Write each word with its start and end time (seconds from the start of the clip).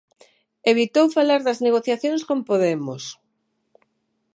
Evitou 0.71 1.05
falar 1.17 1.41
das 1.43 1.61
negociacións 1.67 2.21
con 2.27 2.39
Podemos. 2.49 3.03